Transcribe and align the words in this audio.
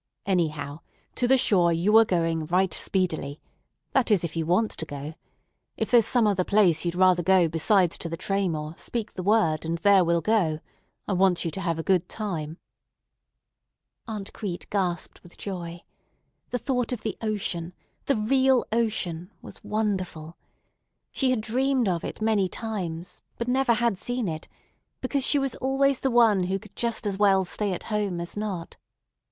Anyhow, 0.25 0.79
to 1.13 1.27
the 1.27 1.37
shore 1.37 1.71
you 1.71 1.95
are 1.95 2.05
going 2.05 2.47
right 2.47 2.73
speedily; 2.73 3.39
that 3.91 4.09
is, 4.09 4.23
if 4.23 4.35
you 4.35 4.47
want 4.47 4.71
to 4.71 4.85
go. 4.87 5.13
If 5.77 5.91
there's 5.91 6.07
some 6.07 6.25
other 6.25 6.43
place 6.43 6.83
you'd 6.83 6.95
rather 6.95 7.21
go 7.21 7.47
besides 7.47 7.99
to 7.99 8.09
the 8.09 8.17
Traymore, 8.17 8.73
speak 8.79 9.13
the 9.13 9.21
word, 9.21 9.63
and 9.63 9.77
there 9.77 10.03
we'll 10.03 10.19
go. 10.21 10.59
I 11.07 11.13
want 11.13 11.45
you 11.45 11.51
to 11.51 11.61
have 11.61 11.77
a 11.77 11.83
good 11.83 12.09
time." 12.09 12.57
Aunt 14.07 14.33
Crete 14.33 14.65
gasped 14.71 15.21
with 15.21 15.37
joy. 15.37 15.81
The 16.49 16.57
thought 16.57 16.91
of 16.91 17.01
the 17.01 17.15
ocean, 17.21 17.71
the 18.07 18.15
real 18.15 18.65
ocean, 18.71 19.29
was 19.43 19.63
wonderful. 19.63 20.35
She 21.11 21.29
had 21.29 21.41
dreamed 21.41 21.87
of 21.87 22.03
it 22.03 22.23
many 22.23 22.49
times, 22.49 23.21
but 23.37 23.47
never 23.47 23.75
had 23.75 23.99
seen 23.99 24.27
it, 24.27 24.47
because 24.99 25.23
she 25.23 25.37
was 25.37 25.53
always 25.57 25.99
the 25.99 26.09
one 26.09 26.45
who 26.45 26.57
could 26.57 26.75
just 26.75 27.05
as 27.05 27.19
well 27.19 27.45
stay 27.45 27.71
at 27.71 27.83
home 27.93 28.19
as 28.19 28.35
not. 28.35 28.77